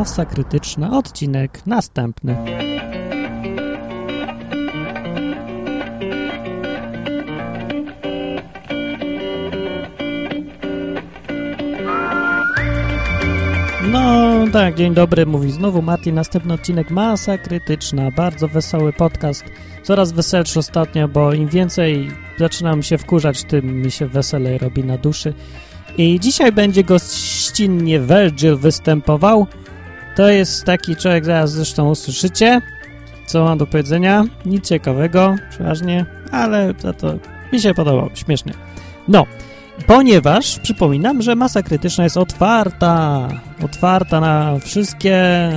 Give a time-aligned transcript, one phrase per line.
[0.00, 2.36] Masa Krytyczna, odcinek następny.
[13.92, 19.44] No tak, dzień dobry, mówi znowu Mati, następny odcinek Masa Krytyczna, bardzo wesoły podcast,
[19.82, 24.98] coraz weselszy ostatnio, bo im więcej zaczynam się wkurzać, tym mi się weselej robi na
[24.98, 25.34] duszy.
[25.98, 29.46] I dzisiaj będzie gościnnie Virgil występował.
[30.20, 32.60] To jest taki człowiek, zaraz zresztą usłyszycie,
[33.26, 34.24] co mam do powiedzenia.
[34.46, 37.14] Nic ciekawego, przeważnie, ale za to
[37.52, 38.52] mi się podobało, śmiesznie.
[39.08, 39.26] No,
[39.86, 43.28] ponieważ przypominam, że masa krytyczna jest otwarta,
[43.64, 45.48] otwarta na wszystkie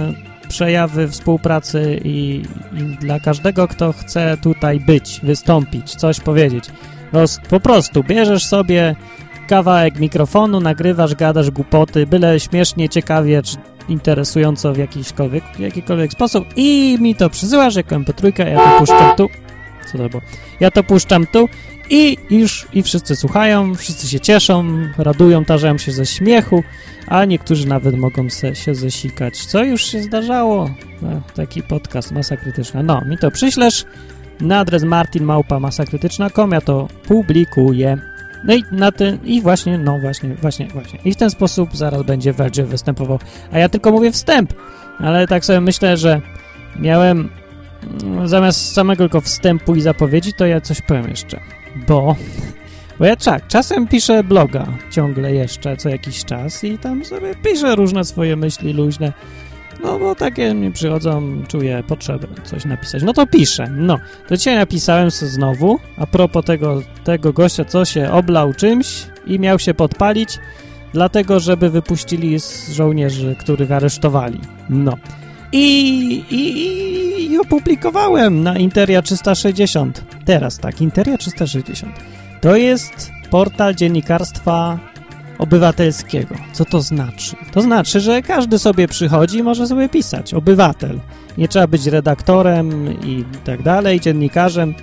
[0.49, 6.65] przejawy współpracy i, i dla każdego, kto chce tutaj być, wystąpić, coś powiedzieć.
[7.13, 8.95] Roz, po prostu bierzesz sobie
[9.47, 13.57] kawałek mikrofonu, nagrywasz, gadasz głupoty, byle śmiesznie, ciekawie, czy
[13.89, 19.29] interesująco w jakikolwiek, jakikolwiek sposób i mi to przysyłasz jako mp3, ja to puszczam tu.
[19.91, 20.21] Co to było?
[20.59, 21.49] Ja to puszczam tu
[21.89, 24.65] i już i wszyscy słuchają, wszyscy się cieszą,
[24.97, 26.63] radują, tarzają się ze śmiechu,
[27.07, 30.69] a niektórzy nawet mogą se, się zesikać, co już się zdarzało.
[31.01, 32.83] No, taki podcast, Masa Krytyczna.
[32.83, 33.85] No, mi to przyślesz
[34.41, 38.12] na adres martinmałpa.masakrytyczna.com, ja to publikuję.
[38.43, 40.99] No i na ten, i właśnie, no właśnie, właśnie, właśnie.
[41.05, 43.19] I w ten sposób zaraz będzie Virgil występował.
[43.51, 44.53] A ja tylko mówię wstęp,
[44.99, 46.21] ale tak sobie myślę, że
[46.79, 47.29] miałem
[48.03, 51.39] mm, zamiast samego tylko wstępu i zapowiedzi, to ja coś powiem jeszcze.
[51.87, 52.15] Bo,
[52.99, 57.75] bo ja czak, czasem piszę bloga ciągle jeszcze co jakiś czas i tam sobie piszę
[57.75, 59.13] różne swoje myśli luźne.
[59.83, 63.03] No bo takie mi przychodzą, czuję potrzebę coś napisać.
[63.03, 63.67] No to piszę.
[63.71, 69.05] No, to dzisiaj napisałem sobie znowu, a propos tego, tego gościa, co się oblał czymś
[69.27, 70.39] i miał się podpalić,
[70.93, 74.39] dlatego, żeby wypuścili z żołnierzy, których aresztowali.
[74.69, 74.97] No.
[75.51, 80.03] I, i, i opublikowałem na Interia 360.
[80.25, 81.95] Teraz tak, Interia 360.
[82.41, 84.79] To jest portal dziennikarstwa
[85.37, 86.35] obywatelskiego.
[86.53, 87.35] Co to znaczy?
[87.51, 90.33] To znaczy, że każdy sobie przychodzi i może sobie pisać.
[90.33, 90.99] Obywatel.
[91.37, 94.73] Nie trzeba być redaktorem i tak dalej, dziennikarzem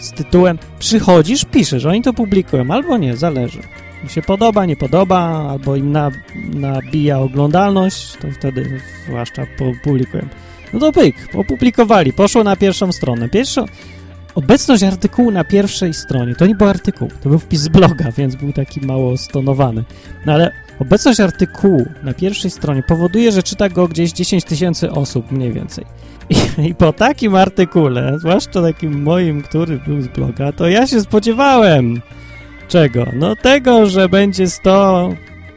[0.00, 3.60] z tytułem przychodzisz, piszesz, oni to publikują, albo nie, zależy.
[4.04, 6.10] Mi się podoba, nie podoba, albo im na,
[6.54, 9.46] nabija oglądalność, to wtedy zwłaszcza
[9.84, 10.28] publikują.
[10.72, 13.28] No to pyk, opublikowali, poszło na pierwszą stronę.
[13.28, 13.64] Pierwszą,
[14.36, 18.34] Obecność artykułu na pierwszej stronie, to nie był artykuł, to był wpis z bloga, więc
[18.34, 19.84] był taki mało stonowany.
[20.26, 25.32] No ale obecność artykułu na pierwszej stronie powoduje, że czyta go gdzieś 10 tysięcy osób
[25.32, 25.84] mniej więcej.
[26.30, 26.36] I,
[26.68, 32.00] I, po takim artykule, zwłaszcza takim moim, który był z bloga, to ja się spodziewałem
[32.68, 33.06] czego?
[33.14, 35.14] No tego, że będzie 100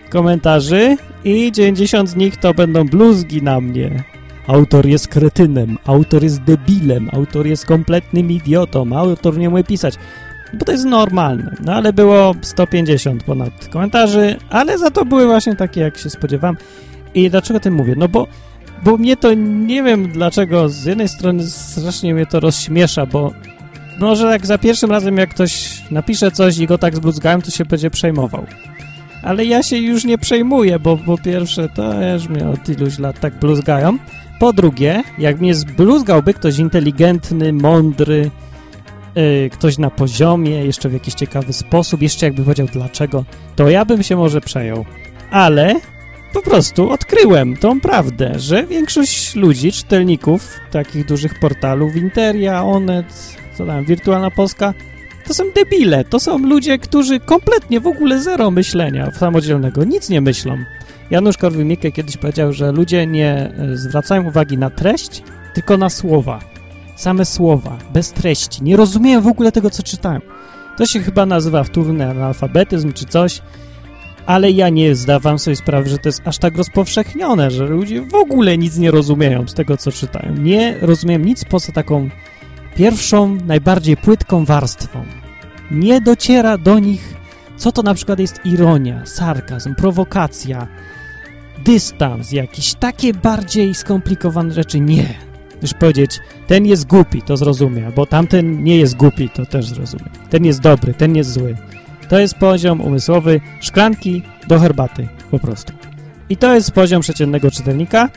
[0.10, 4.04] komentarzy i 90 z nich to będą bluzgi na mnie.
[4.50, 9.96] Autor jest kretynem, autor jest debilem, autor jest kompletnym idiotą, autor nie umie pisać.
[10.54, 11.56] Bo to jest normalne.
[11.66, 16.58] No ale było 150 ponad komentarzy, ale za to były właśnie takie, jak się spodziewałem.
[17.14, 17.94] I dlaczego tym mówię?
[17.98, 18.28] No bo,
[18.84, 23.34] bo mnie to, nie wiem dlaczego, z jednej strony strasznie mnie to rozśmiesza, bo
[24.00, 27.66] może jak za pierwszym razem, jak ktoś napisze coś i go tak zbluzgałem, to się
[27.66, 28.46] będzie przejmował.
[29.24, 33.20] Ale ja się już nie przejmuję, bo po pierwsze to też mnie od iluś lat
[33.20, 33.98] tak bluzgają,
[34.40, 38.32] po drugie, jak mnie zbluzgałby ktoś inteligentny, mądry,
[39.16, 43.86] yy, ktoś na poziomie, jeszcze w jakiś ciekawy sposób, jeszcze jakby powiedział dlaczego, to ja
[43.86, 44.86] bym się może przejął.
[45.32, 45.76] Ale
[46.34, 53.66] po prostu odkryłem tą prawdę, że większość ludzi, czytelników takich dużych portalów, Interia, Onet, co
[53.66, 54.74] tam, Wirtualna Polska,
[55.28, 60.22] to są debile, to są ludzie, którzy kompletnie w ogóle zero myślenia samodzielnego, nic nie
[60.22, 60.58] myślą.
[61.12, 66.40] Janusz Korwin-Mikke kiedyś powiedział, że ludzie nie e, zwracają uwagi na treść, tylko na słowa.
[66.96, 68.64] Same słowa, bez treści.
[68.64, 70.22] Nie rozumieją w ogóle tego, co czytałem.
[70.78, 73.42] To się chyba nazywa wtórny analfabetyzm czy coś,
[74.26, 78.16] ale ja nie zdawam sobie sprawy, że to jest aż tak rozpowszechnione, że ludzie w
[78.16, 80.36] ogóle nic nie rozumieją z tego, co czytają.
[80.36, 82.10] Nie rozumiem nic poza taką
[82.76, 85.06] pierwszą, najbardziej płytką warstwą.
[85.72, 87.14] Nie dociera do nich,
[87.58, 90.68] co to na przykład jest ironia, sarkazm, prowokacja,
[91.66, 95.14] dystans jakiś, takie bardziej skomplikowane rzeczy nie.
[95.62, 100.10] Już powiedzieć, ten jest głupi, to zrozumie, bo tamten nie jest głupi, to też zrozumie.
[100.30, 101.56] Ten jest dobry, ten jest zły.
[102.10, 105.74] To jest poziom umysłowy szklanki do herbaty, po prostu.
[106.30, 108.10] I to jest poziom przeciętnego czytelnika.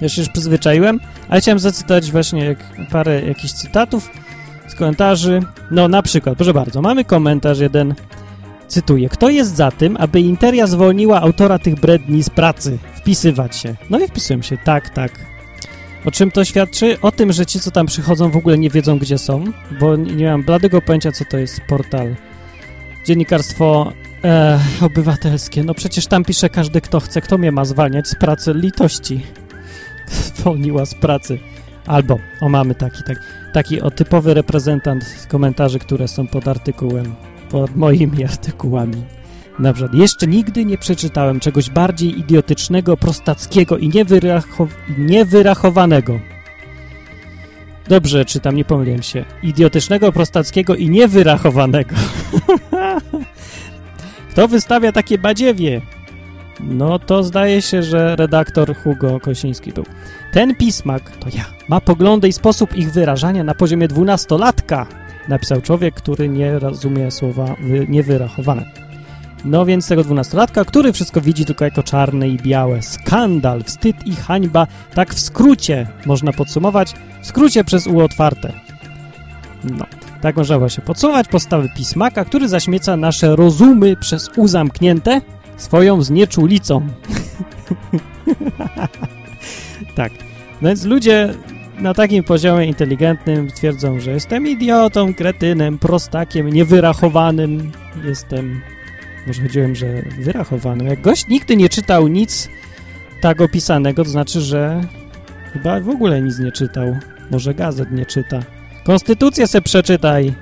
[0.00, 2.58] Ja się już przyzwyczaiłem, ale chciałem zacytować właśnie jak
[2.90, 4.10] parę jakichś cytatów
[4.68, 5.40] z komentarzy.
[5.70, 7.94] No na przykład, proszę bardzo, mamy komentarz jeden
[8.68, 9.08] Cytuję.
[9.08, 12.78] Kto jest za tym, aby Interia zwolniła autora tych bredni z pracy?
[13.06, 13.74] wpisywać się.
[13.90, 15.12] No i wpisuję się, tak, tak.
[16.04, 17.00] O czym to świadczy?
[17.00, 19.44] O tym, że ci, co tam przychodzą, w ogóle nie wiedzą, gdzie są,
[19.80, 22.16] bo nie mam bladego pojęcia, co to jest portal.
[23.04, 23.92] Dziennikarstwo
[24.24, 25.64] e, obywatelskie.
[25.64, 29.20] No przecież tam pisze każdy, kto chce, kto mnie ma zwalniać z pracy litości.
[30.36, 31.38] Zwolniła z pracy.
[31.86, 33.18] Albo, o mamy taki, tak,
[33.52, 37.14] taki o typowy reprezentant komentarzy, które są pod artykułem,
[37.50, 39.04] pod moimi artykułami.
[39.58, 46.20] Na przykład, jeszcze nigdy nie przeczytałem czegoś bardziej idiotycznego, prostackiego i niewyrachow niewyrachowanego.
[47.88, 49.24] Dobrze czytam, nie pomyliłem się.
[49.42, 51.94] Idiotycznego, prostackiego i niewyrachowanego.
[54.30, 55.80] Kto wystawia takie badziewie?
[56.60, 59.84] No to zdaje się, że redaktor Hugo Kosiński był.
[60.32, 64.86] Ten pismak, to ja, ma poglądy i sposób ich wyrażania na poziomie dwunastolatka,
[65.28, 67.56] napisał człowiek, który nie rozumie słowa
[67.88, 68.64] niewyrachowane.
[69.44, 72.82] No więc tego dwunastolatka, który wszystko widzi tylko jako czarne i białe.
[72.82, 78.52] Skandal, wstyd i hańba, tak w skrócie można podsumować, w skrócie przez U otwarte.
[79.64, 79.86] No,
[80.20, 85.20] tak można właśnie podsumować postawy pismaka, który zaśmieca nasze rozumy przez U zamknięte
[85.56, 86.88] swoją znieczulicą.
[89.96, 90.12] tak,
[90.62, 91.34] no więc ludzie
[91.78, 97.72] na takim poziomie inteligentnym twierdzą, że jestem idiotą, kretynem, prostakiem, niewyrachowanym,
[98.04, 98.60] jestem
[99.26, 100.84] może chodziłem, że wyrachowany.
[100.84, 102.48] Jak gość nigdy nie czytał nic
[103.20, 104.80] tak opisanego, to znaczy, że
[105.52, 106.96] chyba w ogóle nic nie czytał.
[107.30, 108.42] Może gazet nie czyta.
[108.84, 110.32] Konstytucję se przeczytaj.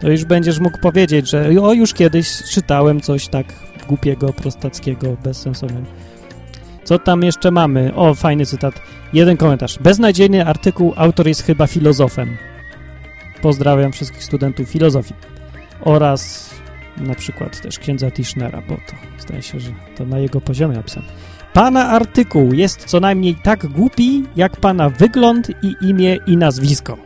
[0.00, 3.46] To już będziesz mógł powiedzieć, że o, już kiedyś czytałem coś tak
[3.88, 5.86] głupiego, prostackiego, bezsensownego.
[6.86, 7.94] Co tam jeszcze mamy?
[7.94, 8.82] O, fajny cytat.
[9.12, 9.78] Jeden komentarz.
[9.78, 12.36] Beznadziejny artykuł, autor jest chyba filozofem.
[13.42, 15.14] Pozdrawiam wszystkich studentów filozofii.
[15.80, 16.50] Oraz
[16.96, 21.06] na przykład też księdza Tischnera, bo to zdaje się, że to na jego poziomie napisane.
[21.52, 26.98] Pana artykuł jest co najmniej tak głupi, jak pana wygląd i imię i nazwisko.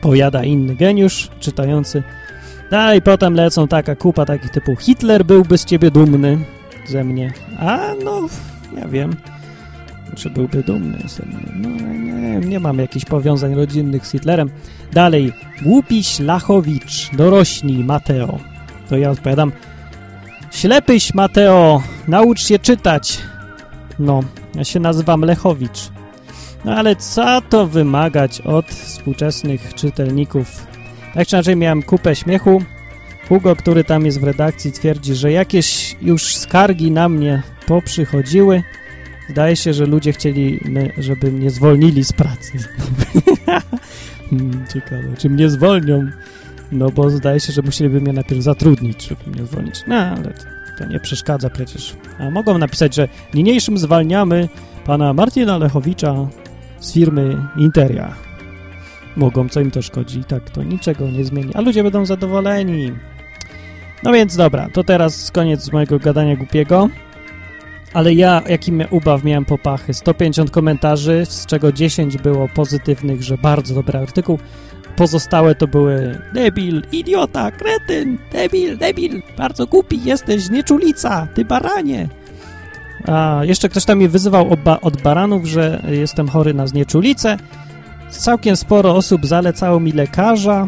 [0.00, 2.02] Powiada inny geniusz czytający.
[2.70, 6.38] Dalej potem lecą taka kupa takich typu Hitler byłby z ciebie dumny
[6.86, 7.32] ze mnie.
[7.58, 8.28] A no,
[8.76, 9.16] ja wiem,
[10.16, 11.46] czy byłby dumny ze mnie.
[11.54, 14.50] No nie, nie mam jakichś powiązań rodzinnych z Hitlerem.
[14.92, 15.32] Dalej,
[15.62, 18.38] głupi Ślachowicz, dorośnij Mateo.
[18.88, 19.52] To ja odpowiadam,
[20.52, 23.18] ślepyś Mateo, naucz się czytać.
[23.98, 24.20] No,
[24.54, 25.90] ja się nazywam Lechowicz.
[26.64, 30.66] No ale co to wymagać od współczesnych czytelników?
[31.14, 32.62] Tak czy inaczej miałem kupę śmiechu.
[33.28, 38.62] Hugo, który tam jest w redakcji, twierdzi, że jakieś już skargi na mnie poprzychodziły.
[39.28, 40.60] Zdaje się, że ludzie chcieli,
[40.98, 42.52] żeby mnie zwolnili z pracy.
[44.74, 46.10] Ciekawe, czy mnie zwolnią?
[46.72, 49.80] No bo zdaje się, że musieliby mnie najpierw zatrudnić, żeby mnie zwolnić.
[49.86, 50.32] No, ale
[50.78, 51.96] to nie przeszkadza przecież.
[52.18, 54.48] A mogą napisać, że niniejszym zwalniamy
[54.84, 56.14] pana Martina Lechowicza
[56.80, 58.14] z firmy Interia.
[59.16, 60.24] Mogą, co im to szkodzi.
[60.24, 61.54] Tak, to niczego nie zmieni.
[61.54, 62.92] A ludzie będą zadowoleni.
[64.02, 66.88] No więc dobra, to teraz koniec mojego gadania głupiego.
[67.94, 69.94] Ale ja, jaki ubaw miałem popachy.
[69.94, 74.38] 150 komentarzy, z czego 10 było pozytywnych, że bardzo dobry artykuł.
[74.96, 82.08] Pozostałe to były debil, idiota, kretyn, debil, debil, bardzo głupi jesteś, nieczulica, ty baranie.
[83.06, 87.36] A jeszcze ktoś tam mnie wyzywał od baranów, że jestem chory na znieczulicę.
[88.10, 90.66] Całkiem sporo osób zalecało mi lekarza.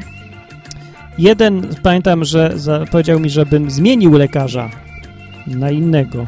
[1.18, 2.54] Jeden, pamiętam, że
[2.90, 4.70] powiedział mi, żebym zmienił lekarza
[5.46, 6.24] na innego.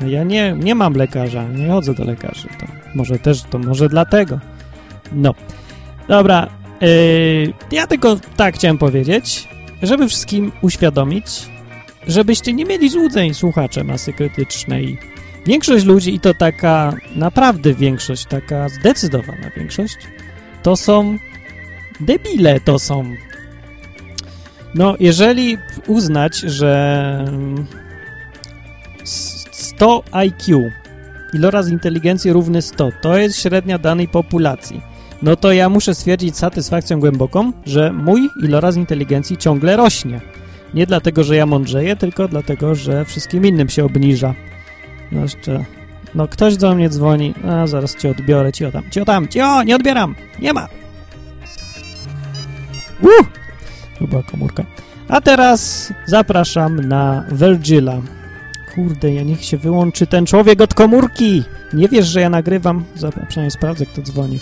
[0.00, 2.48] Ja nie, nie mam lekarza, nie chodzę do lekarzy.
[2.60, 4.40] To może też, to może dlatego.
[5.12, 5.34] No.
[6.08, 6.48] Dobra,
[6.80, 9.48] Yy, ja tylko tak chciałem powiedzieć,
[9.82, 11.26] żeby wszystkim uświadomić,
[12.06, 14.98] żebyście nie mieli złudzeń, słuchacze masy krytycznej.
[15.46, 19.96] Większość ludzi, i to taka naprawdę większość, taka zdecydowana większość,
[20.62, 21.18] to są
[22.00, 23.10] debile, to są.
[24.74, 27.32] No, jeżeli uznać, że
[29.76, 30.70] 100 IQ,
[31.34, 36.38] iloraz inteligencji równy 100, to jest średnia danej populacji no to ja muszę stwierdzić z
[36.38, 40.20] satysfakcją głęboką, że mój iloraz inteligencji ciągle rośnie.
[40.74, 44.34] Nie dlatego, że ja mądrzeję, tylko dlatego, że wszystkim innym się obniża.
[45.12, 45.64] No jeszcze...
[46.14, 49.76] No ktoś do mnie dzwoni, a zaraz cię odbiorę, cio tam, cio tam, cio, nie
[49.76, 50.68] odbieram, nie ma.
[53.02, 53.26] Uh!
[53.98, 54.64] To była komórka.
[55.08, 58.00] A teraz zapraszam na Virgila.
[58.76, 61.42] Kurde, ja niech się wyłączy ten człowiek od komórki.
[61.72, 62.84] Nie wiesz, że ja nagrywam?
[63.28, 64.38] Przynajmniej sprawdzę, kto dzwoni.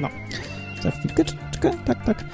[0.00, 0.08] No,
[0.82, 2.24] za chwilkę, czekaj, tak, tak.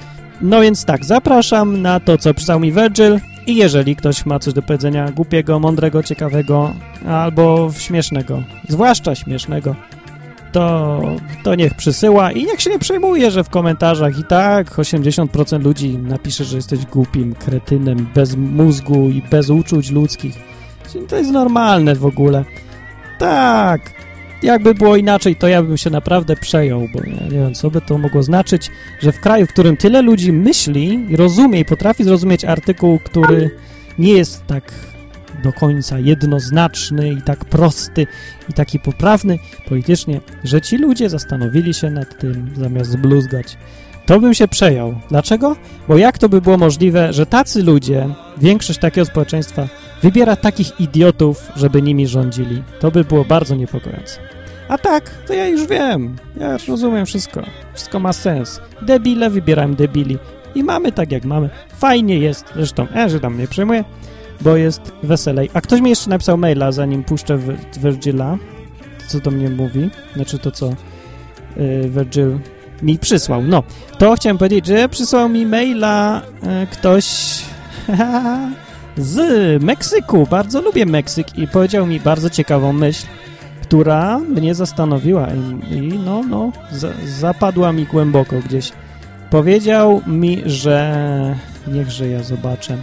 [0.41, 3.19] No więc tak, zapraszam na to, co pisał mi Virgil.
[3.47, 6.73] I jeżeli ktoś ma coś do powiedzenia głupiego, mądrego, ciekawego
[7.07, 9.75] albo śmiesznego, zwłaszcza śmiesznego,
[10.55, 11.01] to,
[11.43, 15.97] to niech przysyła i niech się nie przejmuje, że w komentarzach i tak 80% ludzi
[15.97, 20.35] napisze, że jesteś głupim kretynem, bez mózgu i bez uczuć ludzkich.
[21.07, 22.45] To jest normalne w ogóle.
[23.19, 23.81] Tak,
[24.43, 27.81] jakby było inaczej, to ja bym się naprawdę przejął, bo ja nie wiem, co by
[27.81, 32.45] to mogło znaczyć, że w kraju, w którym tyle ludzi myśli, rozumie i potrafi zrozumieć
[32.45, 33.49] artykuł, który
[33.99, 34.94] nie jest tak
[35.45, 38.07] do końca jednoznaczny i tak prosty
[38.49, 43.57] i taki poprawny politycznie, że ci ludzie zastanowili się nad tym zamiast bluzgać.
[44.05, 44.95] To bym się przejął.
[45.09, 45.55] Dlaczego?
[45.87, 49.67] Bo jak to by było możliwe, że tacy ludzie, większość takiego społeczeństwa,
[50.01, 52.63] wybiera takich idiotów, żeby nimi rządzili?
[52.79, 54.19] To by było bardzo niepokojące.
[54.69, 56.15] A tak, to ja już wiem.
[56.39, 57.43] Ja już rozumiem wszystko.
[57.73, 58.61] Wszystko ma sens.
[58.81, 60.17] Debile wybierają debili.
[60.55, 61.49] I mamy tak, jak mamy.
[61.77, 62.45] Fajnie jest.
[62.55, 63.83] Zresztą, ja się tam nie przejmuję
[64.41, 65.49] bo jest weselej.
[65.53, 67.39] A ktoś mi jeszcze napisał maila, zanim puszczę
[67.77, 68.37] Virgila,
[69.07, 70.69] co do mnie mówi, znaczy to, co
[71.57, 72.39] yy, Virgil
[72.81, 73.43] mi przysłał.
[73.43, 73.63] No,
[73.97, 77.05] to chciałem powiedzieć, że przysłał mi maila yy, ktoś
[78.97, 80.27] z Meksyku.
[80.29, 83.07] Bardzo lubię Meksyk i powiedział mi bardzo ciekawą myśl,
[83.61, 88.71] która mnie zastanowiła i, i no, no, za, zapadła mi głęboko gdzieś.
[89.29, 91.35] Powiedział mi, że...
[91.67, 92.77] Niechże ja zobaczę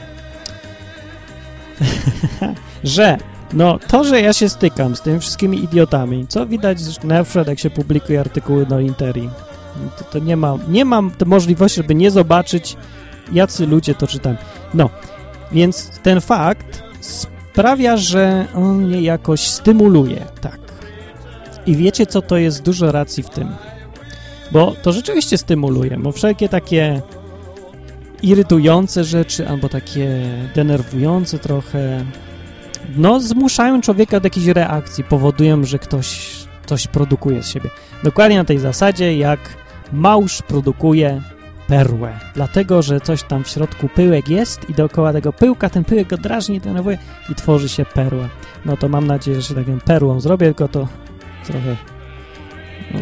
[2.85, 3.19] że
[3.53, 7.59] no to, że ja się stykam z tymi wszystkimi idiotami, co widać na przykład jak
[7.59, 9.29] się publikuje artykuły do Interi,
[9.99, 12.77] to, to nie, ma, nie mam możliwości, żeby nie zobaczyć,
[13.33, 14.37] jacy ludzie to czytają.
[14.75, 14.91] No,
[15.53, 20.61] więc ten fakt sprawia, że on mnie jakoś stymuluje, tak.
[21.67, 23.49] I wiecie, co to jest dużo racji w tym.
[24.53, 27.03] Bo to rzeczywiście stymuluje, bo wszelkie takie
[28.23, 30.23] irytujące rzeczy albo takie
[30.55, 32.05] denerwujące trochę,
[32.97, 36.37] no zmuszają człowieka do jakiejś reakcji, powodują, że ktoś
[36.67, 37.71] coś produkuje z siebie.
[38.05, 39.41] Dokładnie na tej zasadzie, jak
[39.93, 41.23] małż produkuje
[41.67, 46.09] perłę, dlatego, że coś tam w środku pyłek jest i dookoła tego pyłka ten pyłek
[46.09, 46.99] go drażni, denerwuje
[47.29, 48.29] i tworzy się perła.
[48.65, 50.89] No to mam nadzieję, że się taką perłą zrobię, tylko to
[51.47, 51.77] trochę...
[52.95, 53.01] No,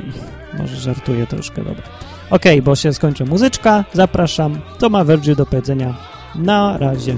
[0.59, 1.83] może żartuję troszkę, dobra.
[2.31, 3.85] Ok, bo się skończy muzyczka.
[3.93, 4.61] Zapraszam.
[4.79, 5.95] To ma Virgil do powiedzenia.
[6.35, 7.15] Na razie.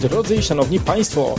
[0.00, 1.34] Drodzy i szanowni państwo,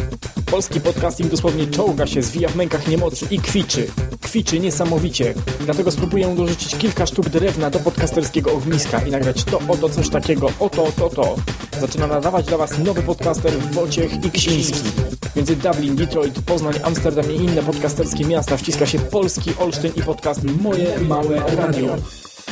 [0.51, 3.87] polski podcasting dosłownie czołga się, zwija w mękach niemocy i kwiczy.
[4.29, 5.33] Kwiczy niesamowicie.
[5.65, 10.51] Dlatego spróbuję dorzucić kilka sztuk drewna do podcasterskiego ogniska i nagrać to oto coś takiego,
[10.59, 11.35] oto, to, to.
[11.79, 14.89] Zaczyna nadawać dla Was nowy podcaster Wojciech i Ksiński.
[15.35, 20.43] Między Dublin, Detroit, Poznań, Amsterdam i inne podcasterskie miasta wciska się polski Olsztyn i podcast
[20.43, 21.95] Moje Małe Radio.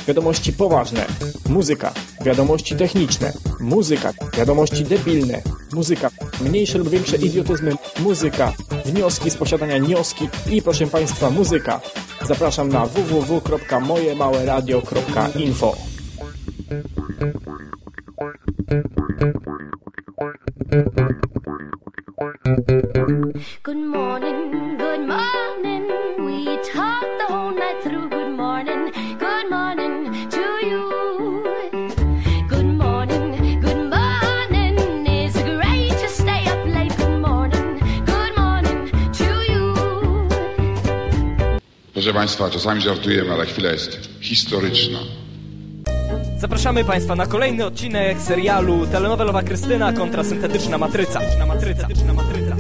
[0.08, 1.06] Wiadomości poważne.
[1.50, 1.94] Muzyka.
[2.26, 3.34] Wiadomości techniczne.
[3.60, 4.14] Muzyka.
[4.38, 5.42] Wiadomości debilne.
[5.74, 6.10] Muzyka.
[6.42, 7.74] Mniejsze lub większe idiotyzmy.
[8.00, 8.54] Muzyka.
[8.86, 11.82] Wnioski z posiadania wnioski i proszę Państwa muzyka.
[12.26, 15.76] Zapraszam na www.mojemałeradio.info
[23.64, 25.88] Good morning, good morning.
[26.18, 27.17] We talked
[42.08, 45.00] Proszę Państwa, czasami żartujemy, ale chwila jest historyczna.
[46.38, 51.20] Zapraszamy Państwa na kolejny odcinek serialu Telenowelowa Krystyna kontra syntetyczna matryca.
[51.48, 51.88] matryca.
[52.14, 52.56] matryca.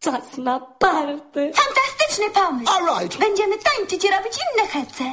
[0.00, 1.52] Czas na party.
[1.54, 2.72] Fantastyczny pomysł.
[2.72, 3.18] All right.
[3.18, 5.04] Będziemy tańczyć i robić inne hece.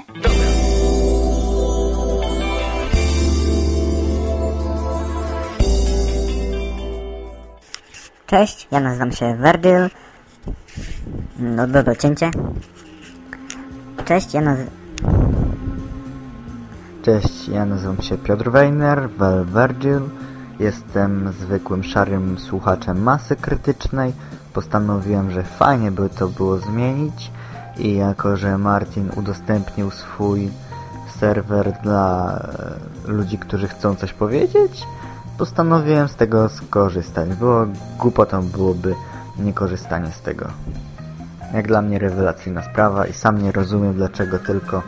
[8.27, 9.89] Cześć, ja nazywam się Virgil.
[11.39, 12.31] No do cięcie.
[14.09, 14.73] Cześć, ja nazywam...
[17.03, 20.01] Cześć, ja nazywam się Piotr Weiner, Val Virgil.
[20.59, 24.13] Jestem zwykłym szarym słuchaczem masy krytycznej.
[24.53, 27.31] Postanowiłem, że fajnie by to było zmienić
[27.77, 30.49] i jako, że Martin udostępnił swój
[31.19, 32.33] serwer dla
[33.07, 34.83] e, ludzi, którzy chcą coś powiedzieć,
[35.37, 37.29] postanowiłem z tego skorzystać.
[37.29, 37.65] Było
[37.99, 38.95] głupotą byłoby
[39.39, 40.47] niekorzystanie z tego.
[41.53, 44.83] Jak dla mnie rewelacyjna sprawa i sam nie rozumiem dlaczego tylko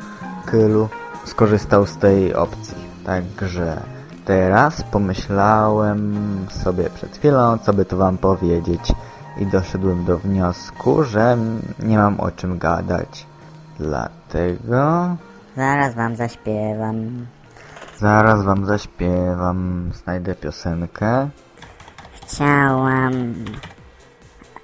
[0.46, 0.90] Kylu
[1.26, 2.78] skorzystał z tej opcji.
[3.06, 3.82] Także
[4.26, 6.16] teraz pomyślałem
[6.50, 8.94] sobie przed chwilą, co by to wam powiedzieć.
[9.38, 11.38] i doszedłem do wniosku, że
[11.80, 13.26] nie mam o czym gadać.
[13.80, 15.16] Dlatego
[15.58, 17.26] Zaraz wam zaśpiewam.
[17.98, 21.30] zaraz wam zaśpiewam, znajdę piosenkę.
[22.22, 23.12] Chciałam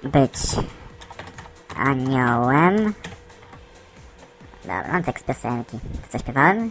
[0.02, 0.32] być
[1.78, 2.94] aniołem.
[4.62, 5.78] Dobra, mam tekst piosenki.
[5.78, 6.70] To co śpiewałem?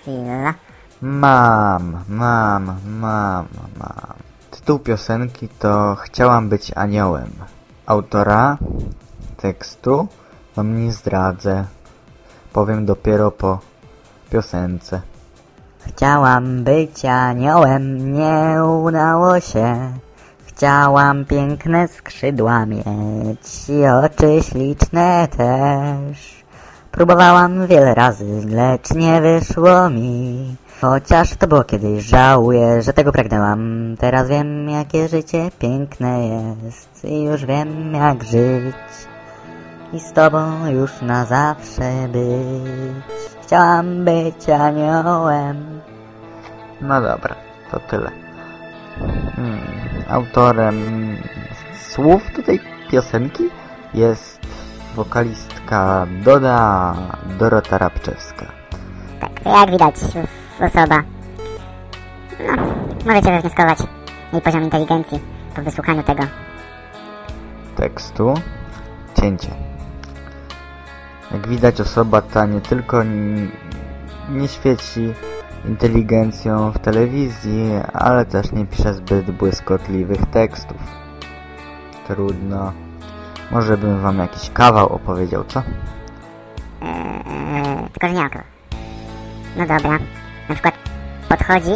[0.00, 0.54] Chwila.
[1.02, 3.46] Mam, mam, mam,
[3.78, 4.16] mam.
[4.50, 7.30] Tytuł piosenki to Chciałam być aniołem.
[7.86, 8.58] Autora
[9.36, 10.08] tekstu
[10.56, 11.64] wam nie zdradzę.
[12.52, 13.58] Powiem dopiero po
[14.30, 15.00] piosence.
[15.86, 19.92] Chciałam być aniołem, nie udało się.
[20.56, 26.44] Chciałam piękne skrzydła mieć i oczy śliczne też.
[26.90, 30.56] Próbowałam wiele razy, lecz nie wyszło mi.
[30.80, 33.94] Chociaż to było kiedyś, żałuję, że tego pragnęłam.
[33.98, 38.76] Teraz wiem, jakie życie piękne jest i już wiem, jak żyć.
[39.92, 43.42] I z tobą już na zawsze być.
[43.42, 45.80] Chciałam być aniołem.
[46.80, 47.34] No dobra,
[47.70, 48.10] to tyle.
[49.36, 50.76] Hmm, autorem
[51.88, 52.60] słów do tej
[52.90, 53.44] piosenki
[53.94, 54.40] jest
[54.94, 56.94] wokalistka Doda
[57.38, 58.46] Dorota Rabczewska.
[59.20, 59.94] Tak, jak widać,
[60.60, 61.02] osoba.
[62.46, 62.62] No,
[63.06, 63.78] możecie wywnioskować
[64.32, 65.20] jej poziom inteligencji
[65.56, 66.22] po wysłuchaniu tego.
[67.76, 68.34] tekstu
[69.20, 69.48] cięcie.
[71.32, 73.02] Jak widać osoba ta nie tylko
[74.30, 75.14] nie świeci
[75.68, 80.76] inteligencją w telewizji, ale też nie pisze zbyt błyskotliwych tekstów.
[82.06, 82.72] Trudno.
[83.50, 85.62] Może bym wam jakiś kawał opowiedział, co?
[86.82, 88.40] Eee, tylko, że nie okro.
[89.56, 89.98] No dobra.
[90.48, 90.74] Na przykład
[91.28, 91.72] podchodzi...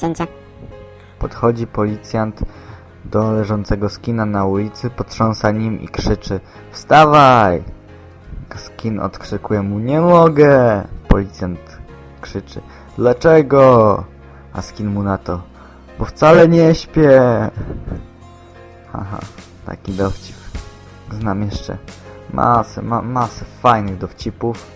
[0.00, 0.26] Cięcie.
[1.18, 2.40] Podchodzi policjant
[3.04, 7.62] do leżącego skina na ulicy, potrząsa nim i krzyczy Wstawaj!
[8.56, 10.84] Skin odkrzykuje mu Nie mogę!
[11.08, 11.78] Policjant
[12.20, 12.60] krzyczy
[12.98, 14.04] Dlaczego?
[14.52, 15.40] A skin mu na to
[15.98, 17.50] Bo wcale nie śpię!
[18.92, 19.18] Haha,
[19.66, 20.36] taki dowcip.
[21.12, 21.78] Znam jeszcze
[22.32, 24.66] masę, ma, masę fajnych dowcipów,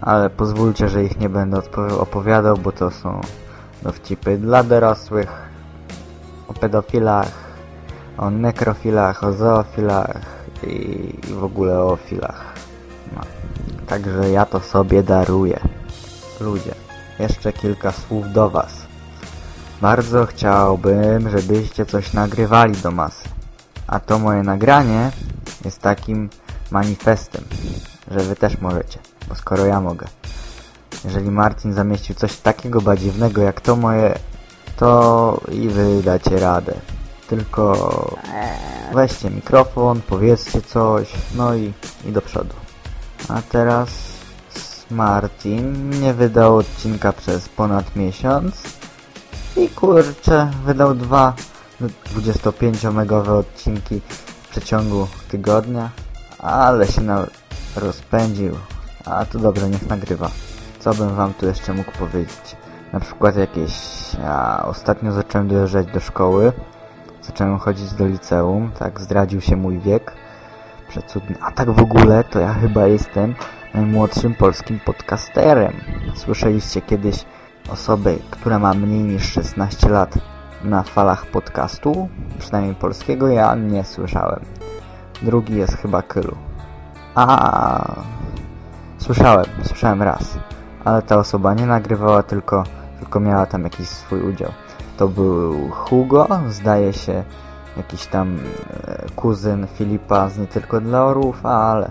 [0.00, 1.60] ale pozwólcie, że ich nie będę
[1.98, 3.20] opowiadał, bo to są
[3.82, 5.32] dowcipy dla dorosłych
[6.48, 7.32] o pedofilach,
[8.18, 10.20] o nekrofilach, o zoofilach
[10.66, 12.54] i, i w ogóle o filach.
[13.16, 13.20] No.
[13.86, 15.60] Także ja to sobie daruję.
[16.40, 16.74] Ludzie,
[17.18, 18.72] jeszcze kilka słów do Was.
[19.80, 23.28] Bardzo chciałbym, żebyście coś nagrywali do masy.
[23.86, 25.10] A to moje nagranie
[25.64, 26.30] jest takim
[26.70, 27.44] manifestem,
[28.10, 28.98] że Wy też możecie,
[29.28, 30.06] bo skoro ja mogę.
[31.04, 34.18] Jeżeli Martin zamieścił coś takiego badziewnego jak to moje,
[34.76, 36.74] to i Wy dacie radę.
[37.28, 38.16] Tylko
[38.94, 41.72] weźcie mikrofon, powiedzcie coś, no i,
[42.04, 42.54] i do przodu.
[43.28, 43.88] A teraz
[44.92, 48.62] Martin nie wydał odcinka przez ponad miesiąc
[49.56, 51.34] i kurczę, wydał dwa
[52.16, 54.00] 25-megowe odcinki
[54.42, 55.90] w przeciągu tygodnia,
[56.38, 57.26] ale się na
[57.76, 58.54] rozpędził.
[59.04, 60.30] A to dobrze, niech nagrywa.
[60.78, 62.56] Co bym wam tu jeszcze mógł powiedzieć?
[62.92, 63.72] Na przykład jakieś...
[64.18, 66.52] Ja ostatnio zacząłem dojeżdżać do szkoły.
[67.22, 70.12] Zacząłem chodzić do liceum, tak zdradził się mój wiek.
[70.88, 71.36] Przecudny.
[71.40, 73.34] A tak w ogóle to ja chyba jestem
[73.74, 75.72] najmłodszym polskim podcasterem.
[76.14, 77.24] Słyszeliście kiedyś
[77.70, 80.14] osobę, która ma mniej niż 16 lat
[80.64, 82.08] na falach podcastu?
[82.38, 84.40] Przynajmniej polskiego ja nie słyszałem.
[85.22, 86.36] Drugi jest chyba Kylu.
[87.14, 87.94] A
[88.98, 90.38] słyszałem, słyszałem raz.
[90.84, 92.64] Ale ta osoba nie nagrywała, tylko,
[93.00, 94.50] tylko miała tam jakiś swój udział.
[94.96, 97.24] To był Hugo, zdaje się
[97.76, 98.38] jakiś tam
[98.86, 101.90] e, kuzyn Filipa z Nie Tylko dla Orłów, ale...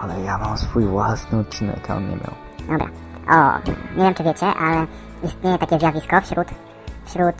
[0.00, 2.34] Ale ja mam swój własny odcinek, a on nie miał.
[2.68, 2.86] Dobra.
[3.30, 3.58] O,
[3.96, 4.86] nie wiem czy wiecie, ale
[5.22, 6.48] istnieje takie zjawisko wśród...
[7.04, 7.34] Wśród...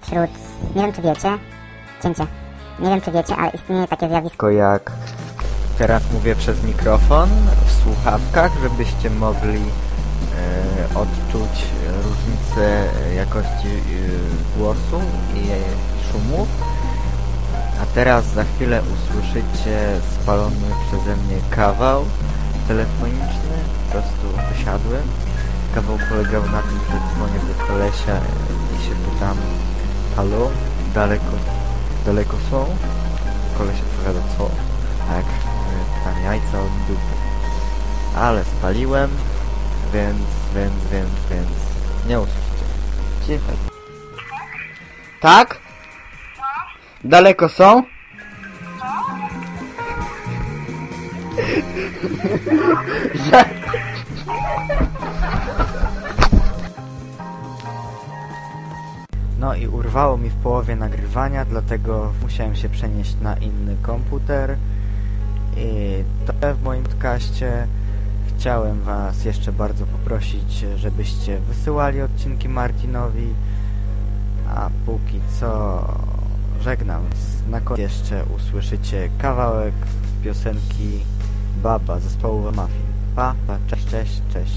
[0.00, 0.30] Wśród...
[0.74, 1.38] Nie wiem czy wiecie.
[2.02, 2.26] Cięcie.
[2.78, 4.50] Nie wiem czy wiecie, ale istnieje takie zjawisko...
[4.50, 4.92] Jak
[5.78, 7.28] teraz mówię przez mikrofon
[7.66, 11.64] w słuchawkach, żebyście mogli e, odczuć
[12.04, 15.00] różnicę jakości e, głosu
[15.34, 15.46] i
[16.12, 16.48] szumów.
[17.82, 22.04] A teraz za chwilę usłyszycie spalony przeze mnie kawał
[22.68, 23.56] telefoniczny.
[23.86, 25.02] Po prostu wysiadłem.
[25.74, 28.20] Kawał polegał na tym, że dzwonię do kolesia
[28.74, 29.36] i się pytam
[30.16, 30.50] Halo?
[30.94, 31.32] Daleko,
[32.06, 32.66] daleko są?
[33.58, 34.50] Koleś odpowiada co?
[35.08, 37.16] Tak, e, tam jajca od dupy.
[38.16, 39.10] Ale spaliłem,
[39.92, 40.18] więc,
[40.54, 41.50] więc, więc, więc
[42.08, 42.66] nie usłyszycie.
[43.26, 43.52] Cicho.
[45.20, 45.65] Tak?
[47.04, 47.82] Daleko są?
[59.40, 64.56] No i urwało mi w połowie nagrywania, dlatego musiałem się przenieść na inny komputer.
[65.56, 67.66] I to w moim podcaście
[68.28, 73.34] chciałem Was jeszcze bardzo poprosić, żebyście wysyłali odcinki Martinowi.
[74.54, 75.80] A póki co
[76.66, 77.02] żegnam.
[77.48, 79.74] Na koniec jeszcze usłyszycie kawałek
[80.24, 81.00] piosenki
[81.62, 82.86] Baba zespołu Muffin.
[83.16, 84.52] Pa, pa, cześć, cześć, cześć.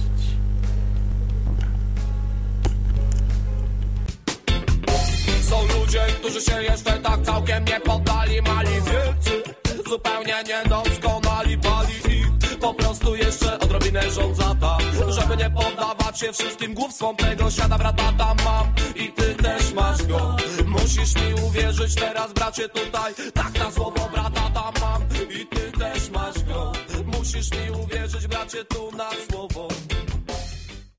[5.42, 9.44] Są ludzie, którzy się jeszcze tak całkiem nie poddali Mali wielcy,
[9.90, 14.78] zupełnie niedoskonali Pali ich po prostu jeszcze odrobinę rządzata
[15.10, 18.74] Żeby nie poddawać się wszystkim głupstwom tego świata Bratata mam.
[18.96, 20.36] I ty też masz go.
[20.68, 23.14] Musisz mi uwierzyć teraz bracie tutaj.
[23.34, 25.02] Tak na słowo bratata mam.
[25.42, 26.72] I ty też masz go.
[27.06, 29.68] Musisz mi uwierzyć bracie tu na słowo